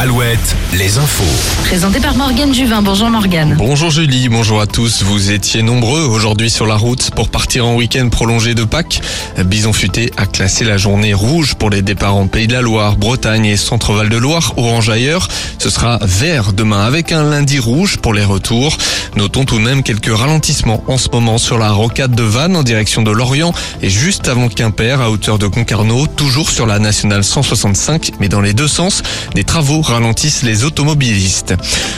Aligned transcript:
Alouette, 0.00 0.56
les 0.72 0.96
infos. 0.96 1.24
Présenté 1.64 2.00
par 2.00 2.16
Morgane 2.16 2.54
Juvin. 2.54 2.80
Bonjour 2.80 3.10
Morgane. 3.10 3.54
Bonjour 3.58 3.90
Julie, 3.90 4.30
bonjour 4.30 4.58
à 4.62 4.66
tous. 4.66 5.02
Vous 5.02 5.30
étiez 5.30 5.62
nombreux 5.62 6.00
aujourd'hui 6.00 6.48
sur 6.48 6.66
la 6.66 6.76
route 6.76 7.10
pour 7.10 7.28
partir 7.28 7.66
en 7.66 7.74
week-end 7.74 8.08
prolongé 8.08 8.54
de 8.54 8.64
Pâques. 8.64 9.02
Bison 9.44 9.74
Futé 9.74 10.10
a 10.16 10.24
classé 10.24 10.64
la 10.64 10.78
journée 10.78 11.12
rouge 11.12 11.54
pour 11.54 11.68
les 11.68 11.82
départs 11.82 12.16
en 12.16 12.28
Pays 12.28 12.46
de 12.46 12.54
la 12.54 12.62
Loire, 12.62 12.96
Bretagne 12.96 13.44
et 13.44 13.58
Centre-Val 13.58 14.08
de 14.08 14.16
Loire, 14.16 14.54
orange 14.56 14.88
ailleurs. 14.88 15.28
Ce 15.58 15.68
sera 15.68 15.98
vert 16.00 16.54
demain 16.54 16.86
avec 16.86 17.12
un 17.12 17.22
lundi 17.22 17.58
rouge 17.58 17.98
pour 17.98 18.14
les 18.14 18.24
retours. 18.24 18.78
Notons 19.16 19.44
tout 19.44 19.58
de 19.58 19.64
même 19.64 19.82
quelques 19.82 20.16
ralentissements 20.16 20.82
en 20.86 20.96
ce 20.96 21.10
moment 21.10 21.36
sur 21.36 21.58
la 21.58 21.72
rocade 21.72 22.14
de 22.14 22.22
Vannes 22.22 22.56
en 22.56 22.62
direction 22.62 23.02
de 23.02 23.10
Lorient 23.10 23.52
et 23.82 23.90
juste 23.90 24.28
avant 24.28 24.48
Quimper 24.48 25.02
à 25.02 25.10
hauteur 25.10 25.38
de 25.38 25.46
Concarneau, 25.46 26.06
toujours 26.06 26.48
sur 26.48 26.64
la 26.64 26.78
nationale 26.78 27.22
165, 27.22 28.12
mais 28.18 28.30
dans 28.30 28.40
les 28.40 28.54
deux 28.54 28.68
sens, 28.68 29.02
des 29.34 29.44
travaux 29.44 29.82
ralentissent 29.90 30.42
les 30.42 30.64
automobilistes. 30.64 31.54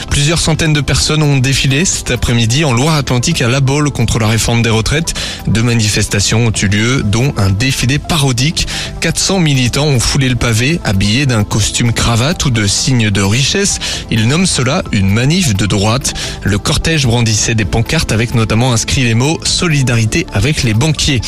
Plusieurs 0.09 0.39
centaines 0.39 0.73
de 0.73 0.81
personnes 0.81 1.23
ont 1.23 1.37
défilé 1.37 1.85
cet 1.85 2.11
après-midi 2.11 2.65
en 2.65 2.73
Loire-Atlantique 2.73 3.41
à 3.41 3.47
La 3.47 3.61
Baule 3.61 3.89
contre 3.91 4.19
la 4.19 4.27
réforme 4.27 4.61
des 4.61 4.69
retraites. 4.69 5.13
Deux 5.47 5.63
manifestations 5.63 6.47
ont 6.47 6.51
eu 6.51 6.67
lieu, 6.67 7.03
dont 7.03 7.33
un 7.37 7.49
défilé 7.49 7.99
parodique. 7.99 8.67
400 9.01 9.39
militants 9.39 9.87
ont 9.87 9.99
foulé 9.99 10.29
le 10.29 10.35
pavé, 10.35 10.79
habillés 10.83 11.25
d'un 11.25 11.43
costume 11.43 11.93
cravate 11.93 12.45
ou 12.45 12.49
de 12.49 12.67
signes 12.67 13.09
de 13.09 13.21
richesse. 13.21 13.79
Ils 14.11 14.27
nomment 14.27 14.45
cela 14.45 14.83
une 14.91 15.09
manif 15.09 15.55
de 15.55 15.65
droite. 15.65 16.13
Le 16.43 16.57
cortège 16.57 17.05
brandissait 17.05 17.55
des 17.55 17.65
pancartes 17.65 18.11
avec 18.11 18.35
notamment 18.35 18.73
inscrit 18.73 19.03
les 19.03 19.15
mots 19.15 19.39
solidarité 19.43 20.27
avec 20.33 20.63
les 20.63 20.73
banquiers. 20.73 21.21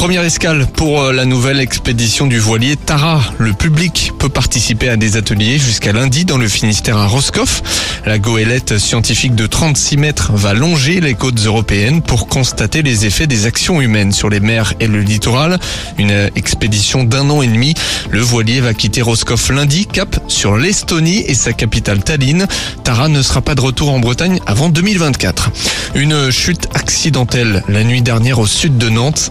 Première 0.00 0.24
escale 0.24 0.66
pour 0.66 1.02
euh, 1.02 1.12
la 1.12 1.26
nouvelle 1.26 1.60
expédition 1.60 2.26
du 2.26 2.38
voilier 2.38 2.76
Tara. 2.76 3.20
Le 3.36 3.52
public 3.52 4.12
peut 4.18 4.30
participer 4.30 4.88
à 4.88 4.96
des 4.96 5.18
ateliers 5.18 5.58
jusqu'à 5.58 5.92
lundi 5.92 6.24
dans 6.24 6.38
le 6.38 6.48
Finistère 6.48 6.96
à 6.96 7.06
Roscoff. 7.06 7.62
La 8.06 8.18
goélette 8.18 8.78
scientifique 8.78 9.34
de 9.34 9.46
36 9.46 9.98
mètres 9.98 10.32
va 10.32 10.54
longer 10.54 11.02
les 11.02 11.12
côtes 11.12 11.44
européennes 11.44 12.00
pour 12.00 12.28
constater 12.28 12.80
les 12.80 13.04
effets 13.04 13.26
des 13.26 13.44
actions 13.44 13.82
humaines 13.82 14.12
sur 14.12 14.30
les 14.30 14.40
mers 14.40 14.72
et 14.80 14.86
le 14.86 15.02
littoral. 15.02 15.58
Une 15.98 16.30
expédition 16.34 17.04
d'un 17.04 17.28
an 17.28 17.42
et 17.42 17.48
demi. 17.48 17.74
Le 18.10 18.20
voilier 18.20 18.62
va 18.62 18.72
quitter 18.72 19.02
Roscoff 19.02 19.50
lundi, 19.50 19.84
cap 19.84 20.18
sur 20.28 20.56
l'Estonie 20.56 21.24
et 21.26 21.34
sa 21.34 21.52
capitale 21.52 22.02
Tallinn. 22.02 22.46
Tara 22.84 23.08
ne 23.08 23.20
sera 23.20 23.42
pas 23.42 23.54
de 23.54 23.60
retour 23.60 23.90
en 23.90 24.00
Bretagne 24.00 24.40
avant 24.46 24.70
2024. 24.70 25.50
Une 25.94 26.30
chute 26.30 26.68
accidentelle 26.72 27.62
la 27.68 27.84
nuit 27.84 28.00
dernière 28.00 28.38
au 28.38 28.46
sud 28.46 28.78
de 28.78 28.88
Nantes. 28.88 29.30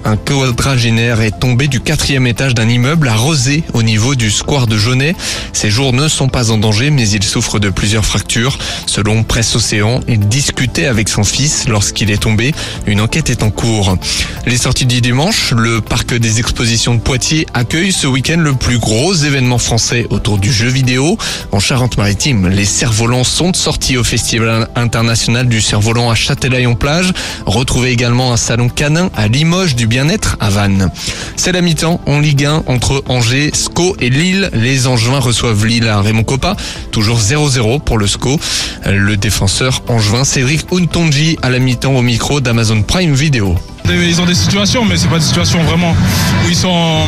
Quadragénaire 0.59 1.21
est 1.21 1.39
tombé 1.39 1.69
du 1.69 1.79
quatrième 1.79 2.27
étage 2.27 2.53
d'un 2.53 2.67
immeuble 2.67 3.07
à 3.07 3.15
Rosé 3.15 3.63
au 3.73 3.81
niveau 3.81 4.15
du 4.15 4.29
square 4.29 4.67
de 4.67 4.77
Jaunet. 4.77 5.15
Ses 5.53 5.69
jours 5.69 5.93
ne 5.93 6.09
sont 6.09 6.27
pas 6.27 6.51
en 6.51 6.57
danger 6.57 6.89
mais 6.89 7.07
il 7.07 7.23
souffre 7.23 7.59
de 7.59 7.69
plusieurs 7.69 8.05
fractures. 8.05 8.57
Selon 8.85 9.23
Presse 9.23 9.55
Océan, 9.55 10.01
il 10.09 10.19
discutait 10.19 10.87
avec 10.87 11.07
son 11.07 11.23
fils 11.23 11.69
lorsqu'il 11.69 12.11
est 12.11 12.21
tombé. 12.21 12.53
Une 12.87 12.99
enquête 12.99 13.29
est 13.29 13.41
en 13.41 13.51
cours. 13.51 13.97
Les 14.45 14.57
sorties 14.57 14.85
du 14.85 14.99
dimanche, 14.99 15.53
le 15.55 15.79
parc 15.79 16.13
des 16.13 16.39
expositions 16.39 16.93
de 16.93 16.99
Poitiers 16.99 17.45
accueille 17.53 17.93
ce 17.93 18.07
week-end 18.07 18.39
le 18.39 18.53
plus 18.53 18.79
gros 18.79 19.13
événement 19.13 19.59
français 19.59 20.07
autour 20.09 20.39
du 20.39 20.51
jeu 20.51 20.67
vidéo. 20.67 21.17
En 21.53 21.61
Charente-Maritime, 21.61 22.49
les 22.49 22.65
cerfs-volants 22.65 23.23
sont 23.23 23.53
sortis 23.53 23.95
au 23.95 24.03
Festival 24.03 24.67
international 24.75 25.47
du 25.47 25.61
cerf-volant 25.61 26.09
à 26.09 26.15
Châtelaillon-Plage. 26.15 27.13
Retrouvez 27.45 27.91
également 27.91 28.33
un 28.33 28.37
salon 28.37 28.67
canin 28.67 29.09
à 29.15 29.29
Limoges 29.29 29.75
du 29.75 29.87
bien-être 29.87 30.35
C'est 31.35 31.51
la 31.51 31.61
mi-temps 31.61 32.01
en 32.05 32.19
Ligue 32.19 32.45
1 32.45 32.63
entre 32.67 33.03
Angers, 33.07 33.51
SCO 33.53 33.95
et 33.99 34.09
Lille. 34.09 34.49
Les 34.53 34.87
Angevins 34.87 35.19
reçoivent 35.19 35.65
Lille 35.65 35.87
à 35.87 36.01
Raymond 36.01 36.23
Coppa. 36.23 36.55
Toujours 36.91 37.19
0-0 37.19 37.81
pour 37.81 37.97
le 37.97 38.07
SCO. 38.07 38.39
Le 38.85 39.15
défenseur 39.15 39.83
angevin 39.87 40.23
Cédric 40.23 40.65
Untonji 40.71 41.37
à 41.41 41.49
la 41.49 41.59
mi-temps 41.59 41.95
au 41.95 42.01
micro 42.01 42.41
d'Amazon 42.41 42.81
Prime 42.81 43.13
Video. 43.13 43.55
Ils 43.89 44.21
ont 44.21 44.25
des 44.25 44.35
situations, 44.35 44.85
mais 44.85 44.97
c'est 44.97 45.07
pas 45.07 45.19
des 45.19 45.25
situations 45.25 45.63
vraiment 45.63 45.91
où 46.45 46.49
ils 46.49 46.55
sont 46.55 47.07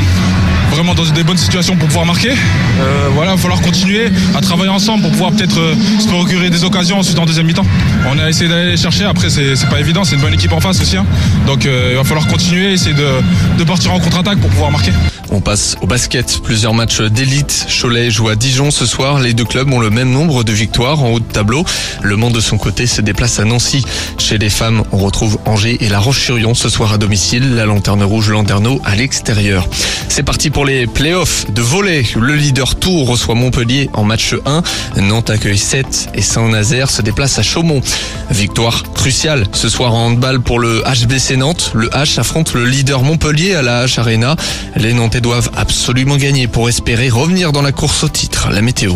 vraiment 0.72 0.96
dans 0.96 1.04
des 1.04 1.24
bonnes 1.24 1.38
situations 1.38 1.76
pour 1.76 1.88
pouvoir 1.88 2.06
marquer. 2.06 2.32
Euh, 2.32 3.09
voilà, 3.14 3.32
il 3.32 3.36
va 3.36 3.42
falloir 3.42 3.62
continuer 3.62 4.09
à 4.36 4.42
travailler 4.42 4.72
ensemble 4.72 5.04
pour 5.04 5.12
pouvoir 5.12 5.32
peut-être 5.32 5.59
euh, 5.59 5.76
se 6.00 6.08
procurer 6.08 6.50
des 6.50 6.64
occasions 6.64 6.98
ensuite 6.98 7.20
en 7.20 7.26
deuxième 7.26 7.46
mi-temps. 7.46 7.66
On 8.09 8.18
a 8.18 8.30
essayé 8.30 8.50
d'aller 8.50 8.72
les 8.72 8.78
chercher, 8.78 9.04
après 9.06 9.30
c'est 9.30 9.70
pas 9.70 9.80
évident, 9.80 10.04
c'est 10.04 10.16
une 10.16 10.22
bonne 10.22 10.34
équipe 10.34 10.54
en 10.54 10.60
face 10.60 10.81
aussi. 10.81 10.98
hein. 10.98 11.06
Donc 11.46 11.66
euh, 11.66 11.90
il 11.92 11.98
va 11.98 12.04
falloir 12.04 12.28
continuer, 12.28 12.74
essayer 12.74 12.96
de, 12.96 13.64
partir 13.64 13.94
en 13.94 14.00
contre-attaque 14.00 14.40
pour 14.40 14.50
pouvoir 14.50 14.72
marquer. 14.72 14.92
On 15.34 15.40
passe 15.40 15.78
au 15.81 15.88
basket. 15.88 16.42
Plusieurs 16.44 16.74
matchs 16.74 17.02
d'élite. 17.02 17.68
Cholet 17.70 18.12
joue 18.12 18.28
à 18.28 18.36
Dijon 18.36 18.70
ce 18.70 18.86
soir. 18.86 19.20
Les 19.20 19.34
deux 19.34 19.46
clubs 19.46 19.72
ont 19.72 19.80
le 19.80 19.90
même 19.90 20.12
nombre 20.12 20.44
de 20.44 20.52
victoires 20.52 21.02
en 21.04 21.12
haut 21.12 21.20
de 21.22 21.26
tableau. 21.26 21.64
Le 22.02 22.18
Mans 22.18 22.31
de 22.31 22.42
son 22.42 22.58
côté 22.58 22.86
se 22.86 23.02
déplace 23.02 23.40
à 23.40 23.46
Nancy. 23.46 23.86
Chez 24.18 24.38
les 24.38 24.50
femmes, 24.50 24.84
on 24.92 24.98
retrouve 24.98 25.40
Angers 25.46 25.78
et 25.80 25.88
La 25.88 26.00
Roche-sur-Yon 26.00 26.54
ce 26.54 26.68
soir 26.68 26.92
à 26.92 26.98
domicile. 26.98 27.56
La 27.56 27.66
Lanterne 27.66 28.04
Rouge 28.04 28.30
Landerneau 28.30 28.81
à 28.84 28.96
l'extérieur. 28.96 29.70
C'est 30.10 30.24
parti 30.24 30.50
pour 30.50 30.61
les 30.66 30.88
playoffs 30.88 31.50
de 31.52 31.62
volley. 31.62 32.04
Le 32.20 32.36
leader 32.36 32.76
Tour 32.76 33.08
reçoit 33.08 33.36
Montpellier 33.36 33.90
en 33.94 34.04
match 34.04 34.36
1. 34.46 34.64
Nantes 35.02 35.30
accueille 35.30 35.58
7 35.58 36.10
et 36.14 36.22
Saint-Nazaire 36.22 36.90
se 36.90 37.02
déplace 37.02 37.40
à 37.40 37.44
Chaumont. 37.44 37.82
Victoire 38.30 38.84
cruciale 38.94 39.46
ce 39.54 39.70
soir 39.70 39.94
en 39.94 40.08
handball 40.08 40.42
pour 40.42 40.60
le 40.60 40.84
HBC 40.84 41.38
Nantes. 41.38 41.72
Le 41.74 41.88
H 41.90 42.20
affronte 42.20 42.54
le 42.54 42.66
leader 42.66 43.04
Montpellier 43.04 43.56
à 43.56 43.62
la 43.62 43.86
H 43.86 44.00
Arena. 44.00 44.36
Les 44.76 44.94
Nantais 44.94 45.22
doivent 45.22 45.52
absolument 45.56 46.18
gagner 46.18 46.48
pour 46.48 46.70
espérer 46.70 47.10
revenir 47.10 47.52
dans 47.52 47.62
la 47.62 47.72
course 47.72 48.04
au 48.04 48.10
titre. 48.10 48.50
La 48.52 48.62
météo. 48.62 48.94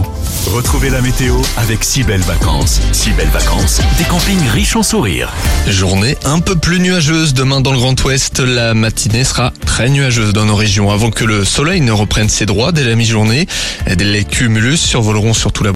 Retrouvez 0.47 0.89
la 0.89 1.01
météo 1.01 1.35
avec 1.57 1.83
si 1.83 2.03
belles 2.03 2.21
vacances. 2.21 2.79
Si 2.91 3.11
belles 3.11 3.29
vacances, 3.29 3.81
des 3.97 4.03
campings 4.03 4.47
riches 4.49 4.75
en 4.75 4.83
sourires. 4.83 5.31
Journée 5.67 6.17
un 6.25 6.39
peu 6.39 6.55
plus 6.55 6.79
nuageuse 6.79 7.33
demain 7.33 7.61
dans 7.61 7.71
le 7.71 7.79
Grand 7.79 8.01
Ouest. 8.03 8.39
La 8.39 8.73
matinée 8.73 9.23
sera 9.23 9.53
très 9.65 9.89
nuageuse 9.89 10.33
dans 10.33 10.45
nos 10.45 10.55
régions 10.55 10.91
avant 10.91 11.11
que 11.11 11.23
le 11.23 11.45
soleil 11.55 11.79
ne 11.79 11.93
reprenne 11.93 12.27
ses 12.27 12.45
droits 12.45 12.73
dès 12.73 12.83
la 12.83 12.95
mi-journée. 12.95 13.47
Les 13.97 14.25
cumulus 14.25 14.75
survoleront 14.75 15.33
surtout 15.33 15.63
la 15.63 15.71